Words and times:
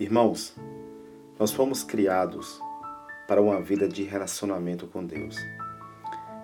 Irmãos, 0.00 0.54
nós 1.38 1.52
fomos 1.52 1.84
criados 1.84 2.60
para 3.28 3.40
uma 3.40 3.60
vida 3.60 3.86
de 3.86 4.02
relacionamento 4.02 4.86
com 4.86 5.04
Deus. 5.04 5.36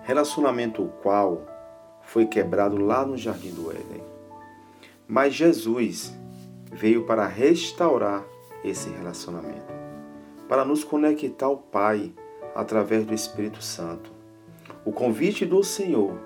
Relacionamento 0.03 0.83
o 0.83 0.89
qual 0.89 1.45
foi 2.01 2.25
quebrado 2.25 2.77
lá 2.77 3.05
no 3.05 3.17
jardim 3.17 3.51
do 3.51 3.71
Éden. 3.71 4.03
Mas 5.07 5.33
Jesus 5.33 6.13
veio 6.71 7.05
para 7.05 7.27
restaurar 7.27 8.23
esse 8.63 8.89
relacionamento 8.89 9.79
para 10.49 10.65
nos 10.65 10.83
conectar 10.83 11.45
ao 11.45 11.57
Pai 11.57 12.11
através 12.55 13.05
do 13.05 13.13
Espírito 13.13 13.61
Santo. 13.61 14.11
O 14.83 14.91
convite 14.91 15.45
do 15.45 15.63
Senhor 15.63 16.17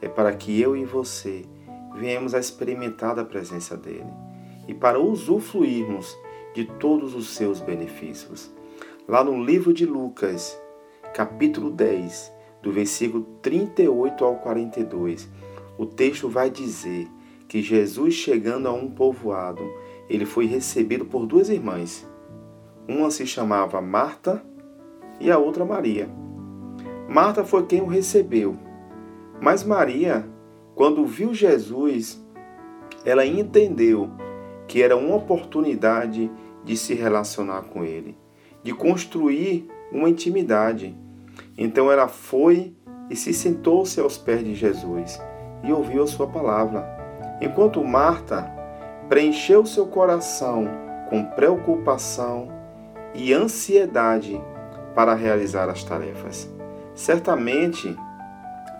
é 0.00 0.08
para 0.08 0.34
que 0.34 0.58
eu 0.58 0.74
e 0.74 0.84
você 0.84 1.44
venhamos 1.94 2.34
a 2.34 2.38
experimentar 2.38 3.18
a 3.18 3.24
presença 3.24 3.76
dele 3.76 4.10
e 4.66 4.72
para 4.72 4.98
usufruirmos 4.98 6.16
de 6.56 6.64
todos 6.64 7.14
os 7.14 7.28
seus 7.28 7.60
benefícios. 7.60 8.50
Lá 9.06 9.22
no 9.22 9.44
livro 9.44 9.74
de 9.74 9.84
Lucas, 9.84 10.58
capítulo 11.12 11.70
10, 11.70 12.32
do 12.62 12.72
versículo 12.72 13.24
38 13.42 14.24
ao 14.24 14.36
42, 14.36 15.28
o 15.76 15.84
texto 15.84 16.30
vai 16.30 16.48
dizer 16.48 17.06
que 17.46 17.60
Jesus, 17.60 18.14
chegando 18.14 18.68
a 18.68 18.72
um 18.72 18.88
povoado, 18.88 19.62
ele 20.08 20.24
foi 20.24 20.46
recebido 20.46 21.04
por 21.04 21.26
duas 21.26 21.50
irmãs 21.50 22.08
uma 22.88 23.10
se 23.10 23.26
chamava 23.26 23.82
Marta 23.82 24.42
e 25.20 25.30
a 25.30 25.36
outra 25.36 25.62
Maria. 25.62 26.08
Marta 27.06 27.44
foi 27.44 27.66
quem 27.66 27.82
o 27.82 27.86
recebeu. 27.86 28.56
Mas 29.42 29.62
Maria, 29.62 30.26
quando 30.74 31.04
viu 31.04 31.34
Jesus, 31.34 32.18
ela 33.04 33.26
entendeu 33.26 34.08
que 34.66 34.82
era 34.82 34.96
uma 34.96 35.16
oportunidade 35.16 36.28
de 36.28 36.45
se 36.74 36.94
relacionar 36.94 37.64
com 37.64 37.84
ele, 37.84 38.16
de 38.62 38.72
construir 38.72 39.68
uma 39.92 40.08
intimidade. 40.08 40.96
Então 41.58 41.92
ela 41.92 42.08
foi 42.08 42.74
e 43.10 43.14
se 43.14 43.34
sentou-se 43.34 44.00
aos 44.00 44.16
pés 44.16 44.42
de 44.42 44.54
Jesus 44.54 45.20
e 45.62 45.70
ouviu 45.70 46.02
a 46.02 46.06
sua 46.06 46.26
palavra. 46.26 46.96
Enquanto 47.42 47.84
Marta 47.84 48.50
preencheu 49.08 49.66
seu 49.66 49.86
coração 49.86 50.66
com 51.10 51.22
preocupação 51.22 52.48
e 53.14 53.32
ansiedade 53.32 54.40
para 54.94 55.14
realizar 55.14 55.68
as 55.68 55.84
tarefas. 55.84 56.50
Certamente 56.94 57.94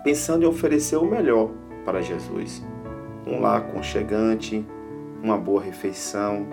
pensando 0.03 0.45
em 0.45 0.47
oferecer 0.47 0.97
o 0.97 1.05
melhor 1.05 1.51
para 1.85 2.01
Jesus. 2.01 2.65
Um 3.27 3.41
lar 3.41 3.59
aconchegante, 3.59 4.67
uma 5.23 5.37
boa 5.37 5.63
refeição. 5.63 6.47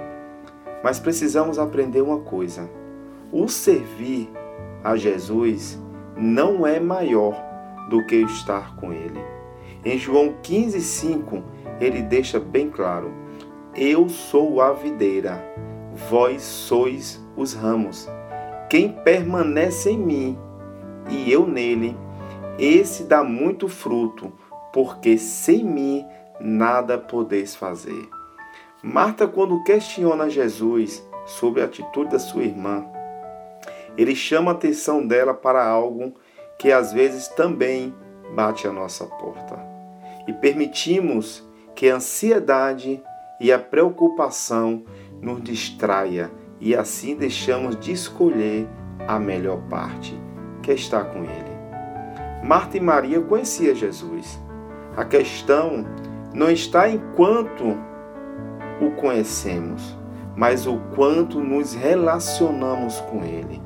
Mas 0.84 1.00
precisamos 1.00 1.58
aprender 1.58 2.02
uma 2.02 2.20
coisa: 2.20 2.70
o 3.32 3.48
servir 3.48 4.30
a 4.83 4.95
Jesus 4.98 5.82
não 6.17 6.67
é 6.67 6.80
maior 6.80 7.42
do 7.89 8.05
que 8.05 8.17
estar 8.17 8.76
com 8.76 8.92
Ele. 8.92 9.20
Em 9.86 9.98
João 9.98 10.36
15,5, 10.43 11.43
ele 11.80 12.02
deixa 12.02 12.39
bem 12.39 12.70
claro: 12.70 13.11
Eu 13.76 14.10
sou 14.10 14.61
a 14.61 14.73
videira, 14.73 15.43
vós 16.10 16.42
sois 16.42 17.23
os 17.36 17.54
ramos. 17.54 18.10
Quem 18.70 18.89
permanece 18.89 19.92
em 19.92 19.98
mim 19.98 20.38
e 21.10 21.32
eu 21.32 21.45
nele, 21.45 21.98
esse 22.58 23.04
dá 23.04 23.23
muito 23.23 23.67
fruto, 23.67 24.32
porque 24.72 25.17
sem 25.17 25.64
mim 25.64 26.05
nada 26.39 26.98
podeis 26.98 27.55
fazer. 27.55 28.10
Marta, 28.86 29.26
quando 29.26 29.64
questiona 29.64 30.30
Jesus 30.30 31.02
sobre 31.26 31.61
a 31.61 31.66
atitude 31.66 32.11
da 32.11 32.20
sua 32.20 32.44
irmã, 32.44 32.86
ele 33.98 34.14
chama 34.14 34.52
a 34.52 34.54
atenção 34.54 35.08
dela 35.08 35.33
para 35.33 35.66
algo 35.66 36.14
que 36.60 36.70
às 36.70 36.92
vezes 36.92 37.30
também 37.30 37.95
bate 38.36 38.67
a 38.67 38.73
nossa 38.73 39.05
porta. 39.05 39.58
E 40.27 40.33
permitimos 40.33 41.48
que 41.73 41.89
a 41.89 41.95
ansiedade 41.95 43.02
e 43.39 43.54
a 43.54 43.58
preocupação 43.58 44.83
nos 45.22 45.42
distraia 45.42 46.30
e 46.60 46.76
assim 46.76 47.16
deixamos 47.16 47.80
de 47.80 47.93
escolher 47.93 48.67
a 49.08 49.17
melhor 49.17 49.61
parte, 49.70 50.14
que 50.61 50.72
é 50.72 50.73
estar 50.73 51.05
com 51.05 51.20
Ele. 51.20 51.54
Marta 52.43 52.76
e 52.76 52.82
Maria 52.82 53.22
conheciam 53.22 53.73
Jesus. 53.73 54.38
A 54.98 55.05
questão 55.05 55.86
não 56.33 56.52
está 56.52 56.89
em 56.89 57.02
quanto 57.16 57.92
o 58.82 58.92
conhecemos, 58.92 59.95
mas 60.36 60.66
o 60.67 60.80
quanto 60.95 61.39
nos 61.39 61.73
relacionamos 61.73 63.00
com 63.02 63.23
Ele. 63.23 63.61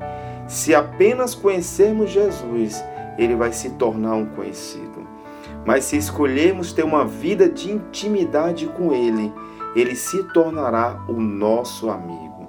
Se 0.46 0.74
apenas 0.74 1.34
conhecermos 1.34 2.10
Jesus, 2.10 2.82
ele 3.18 3.34
vai 3.34 3.52
se 3.52 3.70
tornar 3.70 4.14
um 4.14 4.26
conhecido. 4.26 5.06
Mas 5.66 5.84
se 5.84 5.96
escolhermos 5.96 6.72
ter 6.72 6.84
uma 6.84 7.04
vida 7.04 7.48
de 7.48 7.70
intimidade 7.70 8.66
com 8.68 8.92
Ele, 8.92 9.32
ele 9.76 9.94
se 9.94 10.22
tornará 10.32 11.04
o 11.08 11.14
nosso 11.14 11.90
amigo. 11.90 12.48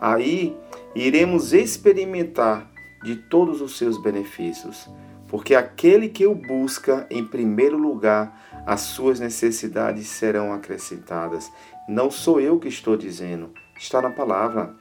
Aí 0.00 0.56
iremos 0.94 1.52
experimentar 1.52 2.68
de 3.04 3.16
todos 3.16 3.60
os 3.60 3.78
seus 3.78 4.02
benefícios, 4.02 4.88
porque 5.28 5.54
aquele 5.54 6.08
que 6.08 6.26
o 6.26 6.34
busca 6.34 7.06
em 7.10 7.24
primeiro 7.24 7.78
lugar, 7.78 8.62
as 8.66 8.80
suas 8.80 9.20
necessidades 9.20 10.08
serão 10.08 10.52
acrescentadas. 10.52 11.52
Não 11.88 12.10
sou 12.10 12.40
eu 12.40 12.58
que 12.58 12.66
estou 12.66 12.96
dizendo, 12.96 13.52
está 13.78 14.02
na 14.02 14.10
palavra. 14.10 14.74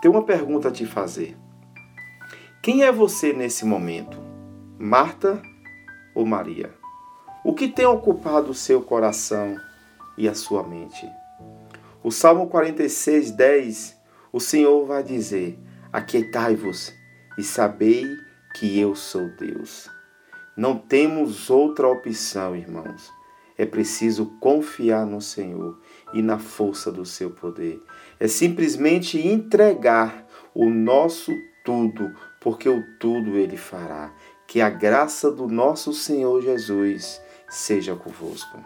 Tem 0.00 0.10
uma 0.10 0.24
pergunta 0.24 0.68
a 0.68 0.72
te 0.72 0.84
fazer. 0.84 1.36
Quem 2.60 2.82
é 2.82 2.90
você 2.90 3.32
nesse 3.32 3.64
momento? 3.64 4.18
Marta 4.76 5.40
ou 6.14 6.26
Maria? 6.26 6.74
O 7.44 7.54
que 7.54 7.68
tem 7.68 7.86
ocupado 7.86 8.50
o 8.50 8.54
seu 8.54 8.82
coração 8.82 9.56
e 10.18 10.28
a 10.28 10.34
sua 10.34 10.64
mente? 10.64 11.08
O 12.02 12.10
Salmo 12.10 12.48
46, 12.48 13.30
10, 13.30 13.96
o 14.32 14.40
Senhor 14.40 14.84
vai 14.84 15.04
dizer: 15.04 15.56
Aquietai-vos 15.92 16.92
e 17.38 17.44
sabei 17.44 18.04
que 18.56 18.78
eu 18.80 18.96
sou 18.96 19.28
Deus. 19.38 19.88
Não 20.56 20.76
temos 20.76 21.50
outra 21.50 21.86
opção, 21.86 22.56
irmãos. 22.56 23.21
É 23.56 23.66
preciso 23.66 24.26
confiar 24.40 25.06
no 25.06 25.20
Senhor 25.20 25.78
e 26.12 26.22
na 26.22 26.38
força 26.38 26.90
do 26.90 27.04
seu 27.04 27.30
poder. 27.30 27.82
É 28.18 28.26
simplesmente 28.26 29.18
entregar 29.18 30.26
o 30.54 30.68
nosso 30.68 31.32
tudo, 31.64 32.14
porque 32.40 32.68
o 32.68 32.82
tudo 32.98 33.36
ele 33.36 33.56
fará. 33.56 34.12
Que 34.46 34.60
a 34.60 34.68
graça 34.68 35.30
do 35.30 35.46
nosso 35.46 35.92
Senhor 35.92 36.42
Jesus 36.42 37.20
seja 37.48 37.94
convosco. 37.94 38.58